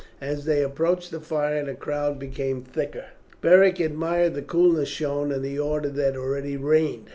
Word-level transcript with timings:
As 0.19 0.45
they 0.45 0.63
approached 0.63 1.11
the 1.11 1.19
fire 1.19 1.63
the 1.63 1.75
crowd 1.75 2.17
became 2.17 2.63
thicker. 2.63 3.05
Beric 3.39 3.79
admired 3.79 4.33
the 4.33 4.41
coolness 4.41 4.89
shown 4.89 5.31
and 5.31 5.45
the 5.45 5.59
order 5.59 5.89
that 5.89 6.17
already 6.17 6.57
reigned. 6.57 7.09